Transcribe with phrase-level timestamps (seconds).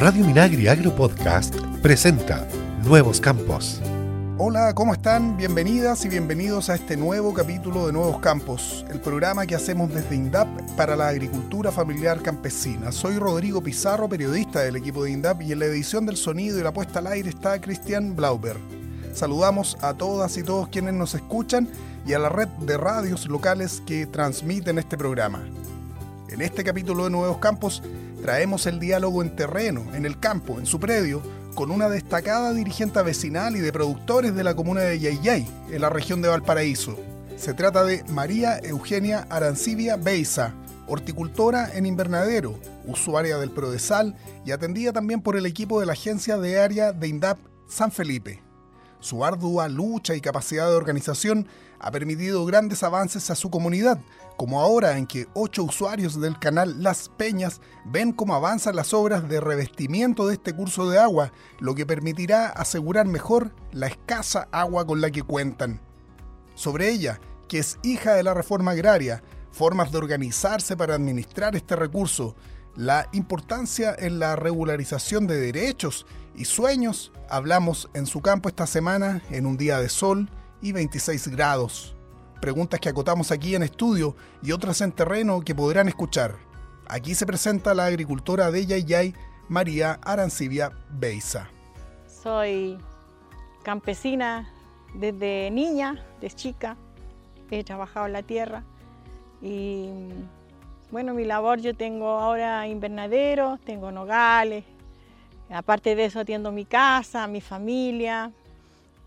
[0.00, 2.48] Radio Minagri Agro Podcast presenta
[2.86, 3.82] Nuevos Campos.
[4.38, 5.36] Hola, ¿cómo están?
[5.36, 10.16] Bienvenidas y bienvenidos a este nuevo capítulo de Nuevos Campos, el programa que hacemos desde
[10.16, 12.92] INDAP para la agricultura familiar campesina.
[12.92, 16.62] Soy Rodrigo Pizarro, periodista del equipo de INDAP y en la edición del sonido y
[16.62, 18.56] la puesta al aire está Cristian Blauber.
[19.12, 21.68] Saludamos a todas y todos quienes nos escuchan
[22.06, 25.44] y a la red de radios locales que transmiten este programa.
[26.30, 27.82] En este capítulo de Nuevos Campos
[28.22, 31.22] traemos el diálogo en terreno, en el campo, en su predio,
[31.54, 35.88] con una destacada dirigente vecinal y de productores de la comuna de Yayay, en la
[35.88, 36.96] región de Valparaíso.
[37.36, 40.52] Se trata de María Eugenia Arancibia Beiza,
[40.86, 44.14] horticultora en invernadero, usuaria del Prodesal
[44.44, 48.49] y atendida también por el equipo de la agencia de área de INDAP San Felipe.
[49.00, 53.98] Su ardua lucha y capacidad de organización ha permitido grandes avances a su comunidad,
[54.36, 59.26] como ahora en que ocho usuarios del canal Las Peñas ven cómo avanzan las obras
[59.28, 64.86] de revestimiento de este curso de agua, lo que permitirá asegurar mejor la escasa agua
[64.86, 65.80] con la que cuentan.
[66.54, 71.74] Sobre ella, que es hija de la reforma agraria, formas de organizarse para administrar este
[71.74, 72.36] recurso,
[72.76, 79.22] la importancia en la regularización de derechos y sueños, hablamos en su campo esta semana
[79.30, 80.30] en un día de sol
[80.62, 81.94] y 26 grados.
[82.40, 86.36] Preguntas que acotamos aquí en estudio y otras en terreno que podrán escuchar.
[86.88, 89.14] Aquí se presenta la agricultora de Yayay,
[89.48, 91.48] María Arancibia Beiza.
[92.06, 92.78] Soy
[93.62, 94.50] campesina
[94.94, 96.76] desde niña, desde chica.
[97.50, 98.64] He trabajado en la tierra
[99.42, 99.88] y
[100.90, 104.64] bueno, mi labor yo tengo ahora invernaderos, tengo nogales,
[105.48, 108.32] aparte de eso atiendo mi casa, mi familia.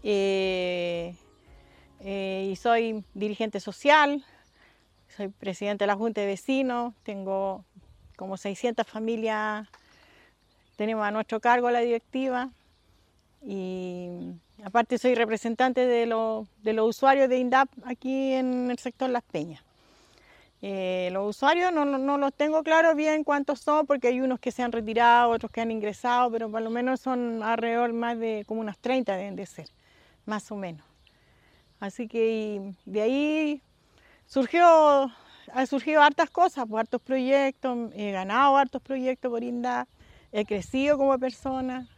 [0.04, 1.16] Eh,
[2.02, 4.24] eh, y soy dirigente social,
[5.16, 7.64] soy presidente de la Junta de Vecinos, tengo
[8.18, 9.68] como 600 familias,
[10.76, 12.50] tenemos a nuestro cargo la directiva
[13.42, 14.10] y
[14.64, 16.06] aparte soy representante de,
[16.64, 19.64] de los usuarios de INDAP aquí en el sector Las Peñas.
[20.66, 21.84] Eh, los usuarios no,
[22.18, 25.60] los tengo claro bien cuántos son porque hay unos que se han retirado, otros que
[25.60, 29.46] han ingresado, pero por lo menos son alrededor más de como unas 30 deben de
[29.46, 29.68] ser,
[30.26, 30.86] más o menos.
[31.82, 33.62] Así que de ahí
[34.26, 35.12] surgió,
[35.52, 39.86] han surgido hartas cosas, pues, hartos proyectos, he ganado hartos proyectos por INDA,
[40.32, 41.90] he crecido como persona,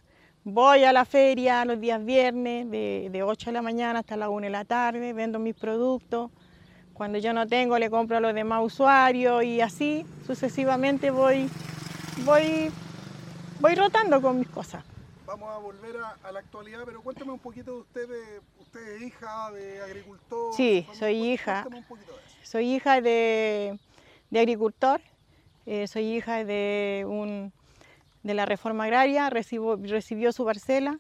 [0.43, 4.29] voy a la feria los días viernes de, de 8 de la mañana hasta la
[4.29, 6.31] 1 de la tarde, vendo mis productos,
[6.95, 11.47] cuando yo no tengo le compro a los demás usuarios y así sucesivamente voy,
[12.25, 12.72] voy,
[13.59, 14.83] voy rotando con mis cosas
[15.25, 19.51] vamos a volver a, la actualidad, pero cuéntame un poquito de usted, usted es hija
[19.51, 20.53] de agricultor.
[20.53, 21.67] Sí, soy hija.
[22.44, 23.79] Soy hija de,
[24.34, 25.01] agricultor,
[25.66, 27.51] eh, soy hija de, un,
[28.23, 31.00] de la reforma agraria, recibió su parcela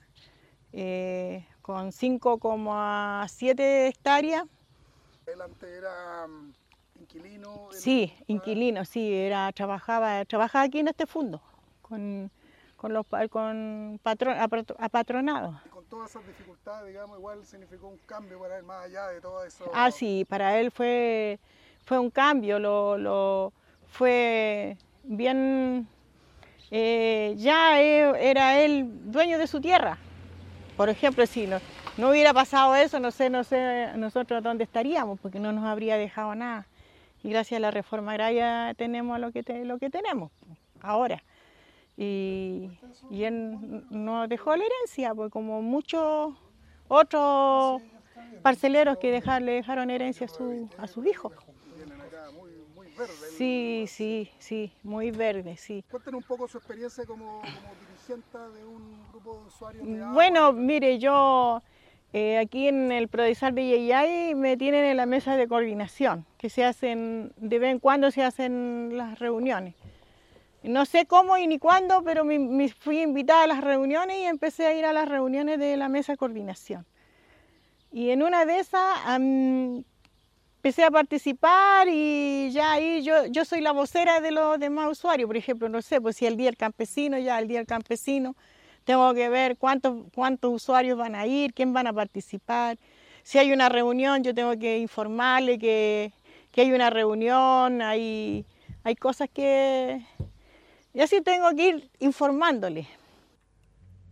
[0.73, 4.43] eh, con 5,7 hectáreas.
[5.27, 6.53] ¿Él antes era mm,
[7.01, 7.69] inquilino?
[7.71, 11.41] Sí, inquilino, sí, era, trabajaba, trabajaba aquí en este fondo.
[11.81, 12.31] Con,
[12.75, 14.35] con los con patron,
[14.79, 15.55] apatronados.
[15.69, 19.43] Con todas esas dificultades, digamos, igual significó un cambio para él, más allá de todo
[19.43, 19.69] eso.
[19.73, 21.39] Ah, sí, para él fue,
[21.85, 23.53] fue un cambio, lo, lo
[23.87, 25.87] fue bien,
[26.69, 29.97] eh, ya e, era él dueño de su tierra.
[30.75, 31.59] Por ejemplo, si no,
[31.97, 35.97] no hubiera pasado eso, no sé, no sé nosotros dónde estaríamos, porque no nos habría
[35.97, 36.67] dejado nada.
[37.23, 40.31] Y gracias a la reforma agraria tenemos lo que, lo que tenemos
[40.81, 41.23] ahora
[41.97, 42.69] y,
[43.11, 46.33] él nos dejó la herencia, pues como muchos
[46.87, 47.81] otros
[48.41, 51.33] parceleros que le dejaron herencia a, su, a sus hijos.
[53.37, 55.83] Sí, sí, sí, muy verde, sí.
[55.89, 60.97] Cuéntenos un poco su experiencia como, dirigente de un grupo de usuarios de Bueno, mire,
[60.97, 61.61] yo
[62.17, 66.63] eh, aquí en el Prodesal Villayay me tienen en la mesa de coordinación, que se
[66.63, 69.75] hacen, de vez en cuando se hacen las reuniones.
[70.63, 74.65] No sé cómo y ni cuándo, pero me, fui invitada a las reuniones y empecé
[74.65, 76.85] a ir a las reuniones de la mesa de coordinación.
[77.91, 83.73] Y en una de esas empecé a participar y ya ahí yo, yo soy la
[83.73, 85.27] vocera de los demás usuarios.
[85.27, 88.37] Por ejemplo, no sé, pues si el día del campesino, ya el día del campesino,
[88.85, 92.77] tengo que ver cuántos, cuántos usuarios van a ir, quién van a participar.
[93.23, 96.13] Si hay una reunión, yo tengo que informarle que,
[96.51, 98.45] que hay una reunión, hay,
[98.83, 100.05] hay cosas que,
[100.93, 102.87] y así tengo que ir informándole.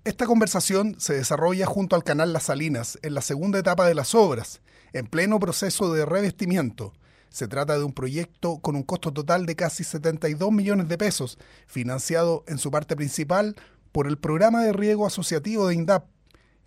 [0.03, 4.13] Esta conversación se desarrolla junto al canal Las Salinas, en la segunda etapa de las
[4.13, 4.61] obras,
[4.91, 6.91] en pleno proceso de revestimiento.
[7.29, 11.37] Se trata de un proyecto con un costo total de casi 72 millones de pesos,
[11.67, 13.55] financiado en su parte principal
[13.93, 16.05] por el programa de riego asociativo de INDAP,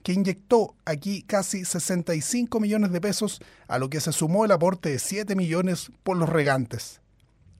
[0.03, 4.89] que inyectó aquí casi 65 millones de pesos, a lo que se sumó el aporte
[4.91, 7.03] de 7 millones por los regantes.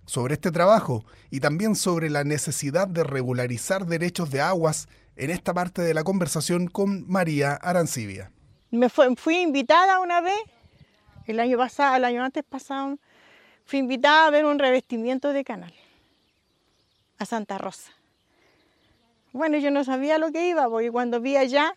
[0.07, 4.87] Sobre este trabajo y también sobre la necesidad de regularizar derechos de aguas
[5.17, 8.31] en esta parte de la conversación con María Arancibia.
[8.71, 10.39] Me fui invitada una vez,
[11.27, 12.99] el año pasado, el año antes pasado,
[13.65, 15.75] fui invitada a ver un revestimiento de canal
[17.19, 17.91] a Santa Rosa.
[19.37, 21.75] Bueno, yo no sabía lo que iba, porque cuando vi allá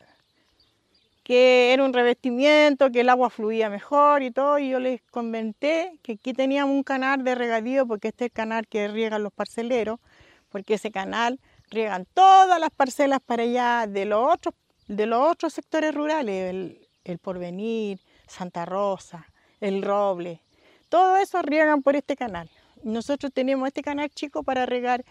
[1.24, 6.00] que era un revestimiento, que el agua fluía mejor y todo, y yo les comenté
[6.02, 9.34] que aquí teníamos un canal de regadío, porque este es el canal que riegan los
[9.34, 10.00] parceleros,
[10.48, 11.38] porque ese canal
[11.70, 14.56] riegan todas las parcelas para allá de los otros,
[14.88, 19.28] de los otros sectores rurales, el, el Porvenir, Santa Rosa,
[19.60, 20.42] el Roble,
[20.88, 22.50] todo eso riegan por este canal.
[22.84, 25.04] Nosotros tenemos este canal chico para regar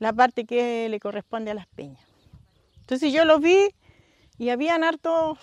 [0.00, 2.02] la parte que le corresponde a las peñas.
[2.80, 3.68] Entonces yo lo vi
[4.38, 5.38] y habían hartos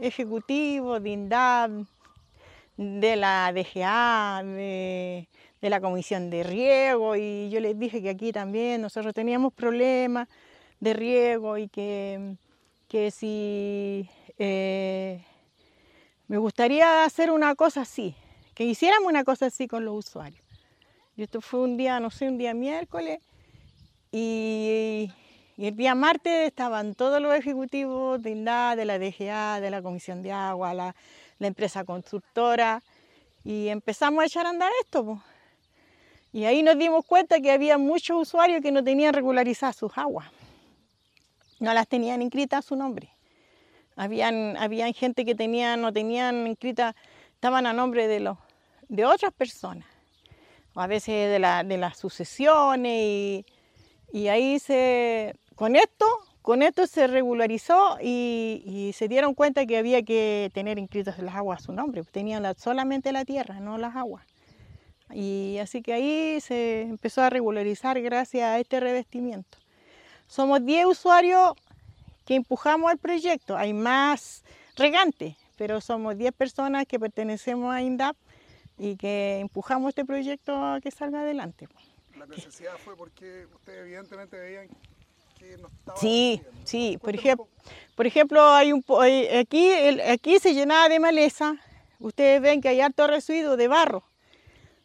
[0.00, 1.70] ejecutivos de INDAP,
[2.76, 5.28] de la DGA, de,
[5.60, 10.28] la Comisión de Riego, y yo les dije que aquí también nosotros teníamos problemas
[10.78, 12.36] de riego y que,
[12.86, 14.08] que si
[14.38, 15.24] eh,
[16.28, 18.14] me gustaría hacer una cosa así,
[18.54, 20.44] que hiciéramos una cosa así con los usuarios.
[21.16, 23.18] Y esto fue un día, no sé, un día miércoles,
[24.12, 25.10] y,
[25.58, 30.22] el día martes estaban todos los ejecutivos de INDA, de la DGA, de la Comisión
[30.22, 30.94] de Agua, la,
[31.40, 32.82] empresa constructora,
[33.44, 35.22] y empezamos a echar a andar esto.
[36.32, 40.28] Y ahí nos dimos cuenta que había muchos usuarios que no tenían regularizadas sus aguas,
[41.60, 43.10] no las tenían inscritas a su nombre.
[43.96, 46.94] Habían, habían gente que tenían, no tenían inscritas,
[47.32, 48.36] estaban a nombre de, los,
[48.88, 49.86] de otras personas,
[50.74, 53.46] o a veces de, la, de las sucesiones y
[54.16, 56.06] y ahí se, con esto,
[56.40, 61.60] con esto se regularizó y, se dieron cuenta que había que tener inscritas las aguas
[61.60, 62.02] a su nombre.
[62.04, 64.24] Tenían solamente la tierra, no las aguas.
[65.12, 69.58] Y así que ahí se empezó a regularizar gracias a este revestimiento.
[70.28, 71.52] Somos 10 usuarios
[72.24, 73.58] que empujamos el proyecto.
[73.58, 74.44] Hay más
[74.76, 78.16] regantes, pero somos 10 personas que pertenecemos a INDAP
[78.78, 81.68] y que empujamos este proyecto a que salga adelante
[82.18, 84.68] la necesidad fue porque ustedes evidentemente veían
[85.38, 85.98] que no estaba...
[85.98, 87.48] Sí, sí, por ejemplo,
[87.94, 88.84] por ejemplo, hay un,
[89.38, 89.70] aquí,
[90.00, 91.56] aquí se llenaba de maleza,
[92.00, 94.04] ustedes ven que hay alto residuo de barro.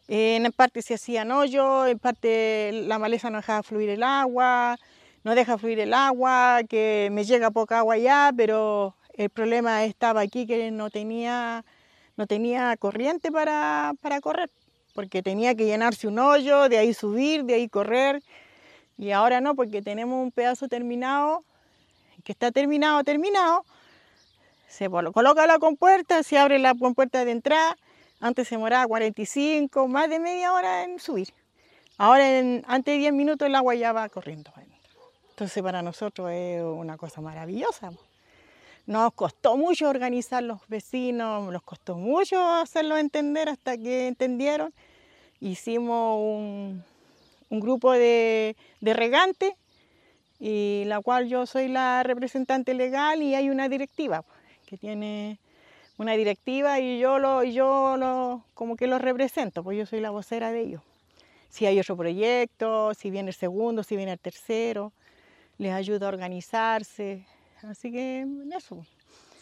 [0.08, 4.76] En parte se hacían hoyos, en parte la maleza no dejaba fluir el agua,
[5.24, 10.20] no deja fluir el agua, que me llega poca agua ya, pero el problema estaba
[10.20, 11.64] aquí que no tenía,
[12.16, 14.50] no tenía corriente para, para correr
[14.94, 18.22] porque tenía que llenarse un hoyo, de ahí subir, de ahí correr.
[18.98, 21.44] Y ahora no, porque tenemos un pedazo terminado,
[22.24, 23.64] que está terminado, terminado.
[24.68, 27.76] Se coloca la compuerta, se abre la compuerta de entrada.
[28.20, 31.34] Antes se demoraba 45, más de media hora en subir.
[31.98, 34.52] Ahora, en, antes de 10 minutos, el agua ya va corriendo.
[35.30, 37.92] Entonces, para nosotros es una cosa maravillosa.
[38.86, 44.74] Nos costó mucho organizar los vecinos, nos costó mucho hacerlos entender hasta que entendieron.
[45.40, 46.84] Hicimos un,
[47.60, 49.54] grupo de, regantes,
[50.40, 54.24] y la cual yo soy la representante legal y hay una directiva
[54.66, 55.38] que tiene
[55.98, 60.10] una directiva y yo lo yo lo como que lo represento, pues yo soy la
[60.10, 60.82] vocera de ellos.
[61.48, 64.92] Si hay otro proyecto, si viene el segundo, si viene el tercero,
[65.58, 67.24] les ayudo a organizarse,
[67.62, 68.84] Así que eso.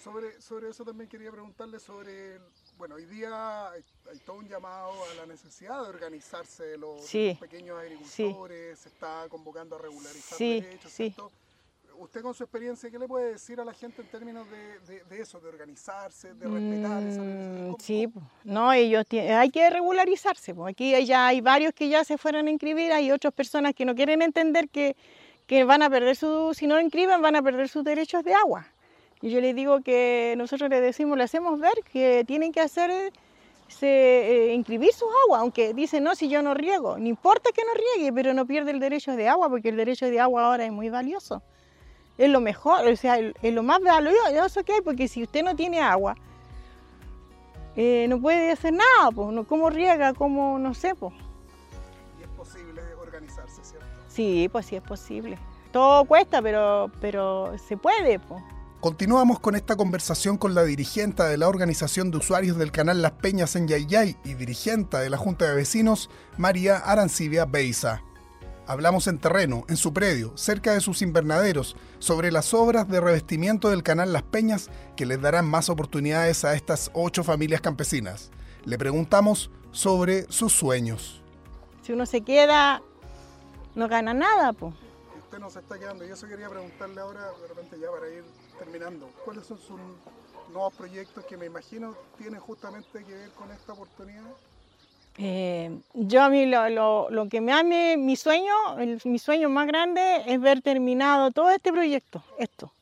[0.02, 2.38] Sobre, sobre eso también quería preguntarle sobre,
[2.78, 3.82] bueno, hoy día hay,
[4.24, 7.02] todo un llamado a la necesidad de organizarse de los,
[7.38, 11.30] pequeños agricultores, se está convocando a regularizar derechos, ¿cierto?
[11.98, 15.20] Usted con su experiencia, ¿qué le puede decir a la gente en términos de, de,
[15.20, 18.08] eso, de organizarse, de respetar esa mm, Sí,
[18.42, 20.54] no, ellos hay que regularizarse.
[20.66, 23.94] Aquí ya hay varios que ya se fueron a inscribir, hay otras personas que no
[23.94, 24.96] quieren entender que
[25.50, 28.68] que van a perder su, si no inscriben, van a perder sus derechos de agua.
[29.20, 33.12] Y yo les digo que nosotros les decimos, le hacemos ver que tienen que hacer,
[33.66, 37.62] se, eh, inscribir sus aguas, aunque dicen, no, si yo no riego, no importa que
[37.64, 40.64] no riegue, pero no pierde el derecho de agua, porque el derecho de agua ahora
[40.64, 41.42] es muy valioso.
[42.16, 45.56] Es lo mejor, o sea, es lo más valioso que hay, porque si usted no
[45.56, 46.14] tiene agua,
[47.74, 50.14] eh, no puede hacer nada, pues, ¿cómo riega?
[50.14, 50.94] ¿Cómo, no sé?
[50.94, 51.12] Pues.
[52.74, 53.86] Y es posible organizarse, ¿cierto?
[54.08, 55.38] Sí, pues sí es posible.
[55.72, 58.20] Todo cuesta, pero, pero se puede.
[58.80, 63.12] Continuamos con esta conversación con la dirigente de la Organización de Usuarios del Canal Las
[63.12, 66.08] Peñas en Yayay y dirigente de la Junta de Vecinos,
[66.38, 68.02] María Arancibia Beiza.
[68.66, 73.68] Hablamos en terreno, en su predio, cerca de sus invernaderos, sobre las obras de revestimiento
[73.68, 78.30] del canal Las Peñas que les darán más oportunidades a estas ocho familias campesinas.
[78.64, 81.19] Le preguntamos sobre sus sueños.
[81.90, 82.80] Si uno se queda,
[83.74, 84.72] no gana nada, pues.
[85.24, 88.22] Usted no se está quedando, y eso quería preguntarle ahora, de repente ya para ir
[88.60, 89.80] terminando, ¿cuáles son sus
[90.52, 94.22] nuevos proyectos que me imagino tienen justamente que ver con esta oportunidad?
[95.18, 98.54] Eh, yo a mí lo, lo, que me ame, mi sueño,
[99.02, 102.72] mi sueño más grande es ver terminado todo este proyecto, esto.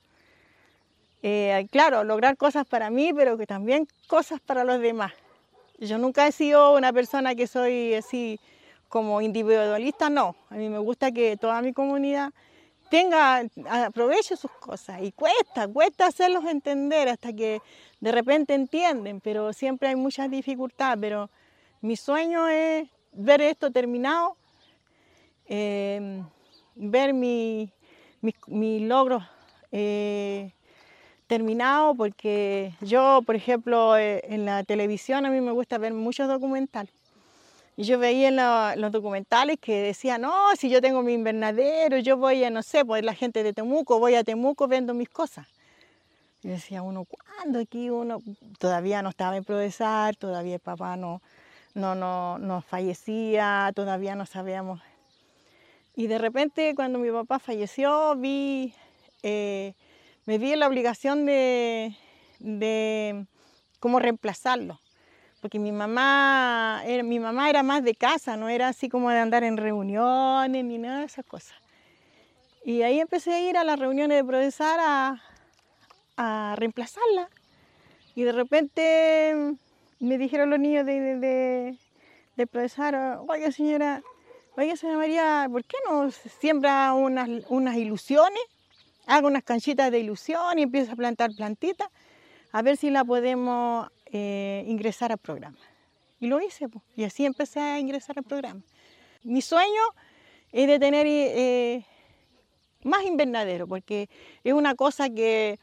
[1.23, 5.15] Eh, claro, lograr cosas para mí, pero que también cosas para los demás.
[5.79, 8.39] Yo nunca he sido una persona que soy así
[8.89, 10.35] como individualista, no.
[10.51, 12.33] A mí me gusta que toda mi comunidad
[12.89, 15.03] tenga, aproveche sus cosas.
[15.03, 17.61] Y cuesta, cuesta hacerlos entender hasta que
[18.01, 20.99] de repente entienden, pero siempre hay muchas dificultades.
[21.01, 21.31] Pero
[21.81, 24.37] mi sueño es ver esto terminado,
[25.47, 26.23] eh,
[26.75, 27.71] ver mi,
[28.47, 29.21] mi, logro
[29.71, 30.53] eh,
[31.27, 36.29] terminado, porque yo, por ejemplo, eh, en la televisión a mí me gusta ver muchos
[36.29, 36.98] documentales.
[37.79, 42.17] Y yo veía en los documentales que decían, no, si yo tengo mi invernadero, yo
[42.17, 45.47] voy a, no sé, pues la gente de Temuco, voy a Temuco, vendo mis cosas.
[46.43, 48.19] Y decía uno, ¿cuándo aquí uno
[48.59, 51.23] todavía no estaba en Prodesar, todavía el papá no,
[51.75, 54.81] no, no, no fallecía, todavía no sabíamos.
[55.95, 58.75] Y de repente cuando mi papá falleció, vi,
[59.23, 59.75] eh,
[60.27, 61.97] me vi en la obligación de,
[62.41, 63.25] de
[63.79, 64.81] cómo reemplazarlo.
[65.41, 69.19] Porque mi mamá, era, mi mamá era más de casa, no era así como de
[69.19, 71.57] andar en reuniones ni nada de esas cosas.
[72.65, 75.23] Y ahí empecé a ir a las reuniones de Prodesar a,
[76.17, 77.31] a reemplazarla.
[78.15, 79.57] Y de repente
[80.01, 81.79] me dijeron los niños de, de,
[82.37, 82.95] de, profesor,
[83.29, 84.03] oiga señora,
[84.57, 88.43] oiga señora María, ¿por qué no siembra unas, unas ilusiones?
[89.07, 91.89] Haga unas canchitas de ilusión y empieza a plantar plantitas,
[92.53, 95.59] a ver si la podemos eh, ingresar al programa.
[96.21, 98.61] Y lo hice, y así empecé a ingresar al programa.
[99.23, 99.83] Mi sueño
[100.53, 101.85] es de tener eh,
[102.83, 104.09] más invernadero, porque
[104.43, 105.59] es una cosa que,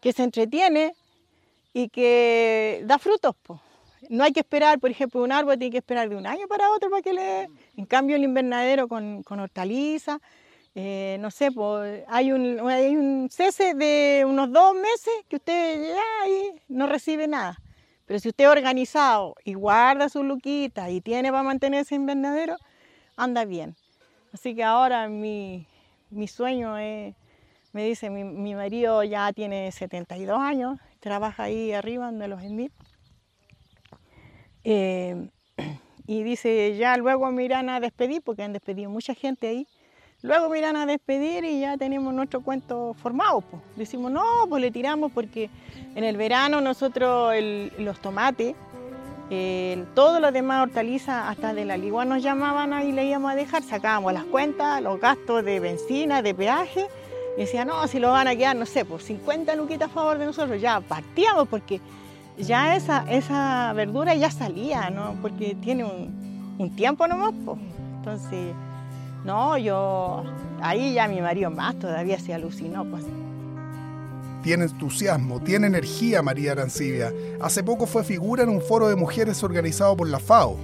[0.00, 0.94] que se entretiene,
[1.76, 3.34] y que da frutos.
[4.08, 6.70] No hay que esperar, por ejemplo, un árbol tiene que esperar de un año para
[6.70, 7.50] otro para que le...
[7.76, 10.18] En cambio, el invernadero con, con hortalizas,
[10.74, 11.50] eh, no sé,
[12.08, 17.28] hay, un, hay un cese de unos dos meses que usted ya y no recibe
[17.28, 17.58] nada.
[18.06, 22.56] Pero si usted es organizado y guarda su luquita y tiene para mantener ese invernadero,
[23.16, 23.74] anda bien.
[24.32, 25.66] Así que ahora mi,
[26.10, 27.14] mi sueño es,
[27.72, 32.72] me dice, mi, mi marido ya tiene 72 años, trabaja ahí arriba donde los Smith.
[34.64, 35.28] Eh,
[36.06, 39.66] y dice, ya luego me irán a despedir, porque han despedido mucha gente ahí.
[40.22, 43.42] Luego me irán a despedir y ya tenemos nuestro cuento formado.
[43.42, 43.62] Pues.
[43.76, 45.50] Decimos, no, pues le tiramos porque
[45.94, 47.34] en el verano nosotros
[47.78, 48.54] los tomates,
[49.94, 53.62] todos los demás hortalizas, hasta de la ligua nos llamaban ahí le íbamos a dejar,
[53.62, 56.86] sacábamos las cuentas, los gastos de benzina, de peaje
[57.36, 60.16] y decía, no, si lo van a quedar, no sé, por 50 luquitas a favor
[60.18, 61.80] de nosotros, ya partíamos porque
[62.38, 65.16] ya esa, esa verdura ya salía, ¿no?
[65.20, 67.58] Porque tiene un, un tiempo nomás, pues.
[67.98, 68.54] Entonces,
[69.26, 70.22] no, yo,
[70.62, 73.04] ahí ya mi marido más todavía se alucinó, pues.
[74.44, 77.12] Tiene entusiasmo, tiene energía María Arancibia.
[77.40, 80.56] Hace poco fue figura en un foro de mujeres organizado por la FAO.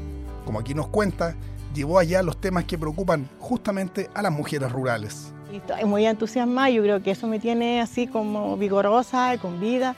[0.45, 1.35] Como aquí nos cuenta,
[1.75, 5.33] llevó allá los temas que preocupan justamente a las mujeres rurales.
[5.53, 9.97] Estoy muy entusiasmada, yo creo que eso me tiene así como vigorosa con vida.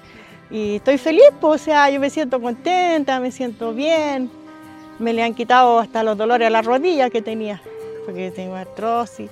[0.51, 4.31] Y estoy feliz, pues, o sea, yo me siento contenta, me siento bien.
[4.99, 7.61] Me le han quitado hasta los dolores a la rodilla que tenía,
[8.05, 9.31] porque tengo artrosis.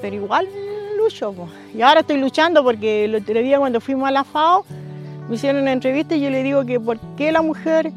[0.00, 0.48] Pero igual
[0.96, 1.50] lucho, pues.
[1.74, 4.64] Y ahora estoy luchando porque el otro día cuando fuimos a la FAO,
[5.28, 7.92] me hicieron una entrevista y yo le digo que por qué la mujer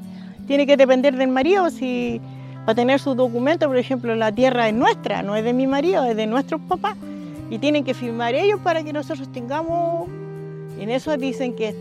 [0.48, 2.20] tiene que depender del marido si
[2.66, 6.06] para tener sus documentos, por ejemplo, la tierra es nuestra, no es de mi marido,
[6.06, 6.96] es de nuestros papás
[7.50, 10.08] y tienen que firmar ellos para que nosotros tengamos,
[10.80, 11.76] en eso dicen que,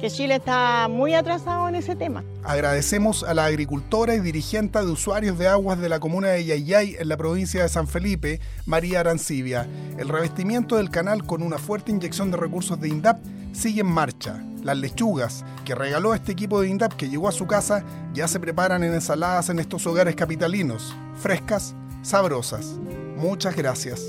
[0.00, 2.24] que Chile está muy atrasado en ese tema.
[2.42, 6.96] Agradecemos a la agricultora y dirigente de usuarios de aguas de la comuna de Yayay
[6.98, 9.66] en la provincia de San Felipe, María Arancibia.
[9.98, 13.18] El revestimiento del canal con una fuerte inyección de recursos de INDAP
[13.52, 14.42] sigue en marcha.
[14.62, 18.40] Las lechugas que regaló este equipo de INDAP que llegó a su casa ya se
[18.40, 22.78] preparan en ensaladas en estos hogares capitalinos, frescas, sabrosas.
[23.16, 24.02] Muchas gracias.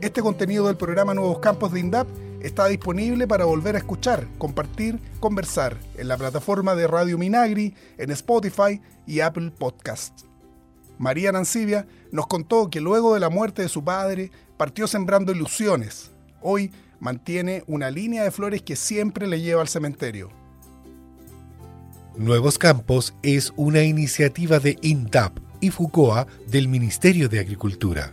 [0.00, 2.06] Este contenido del programa Nuevos Campos de INDAP
[2.42, 8.10] está disponible para volver a escuchar, compartir, conversar en la plataforma de Radio Minagri, en
[8.10, 10.24] Spotify y Apple Podcasts.
[10.98, 16.10] María Nancibia, nos contó que luego de la muerte de su padre partió sembrando ilusiones.
[16.40, 20.30] Hoy mantiene una línea de flores que siempre le lleva al cementerio.
[22.16, 28.12] Nuevos Campos es una iniciativa de INTAP y FUCOA del Ministerio de Agricultura.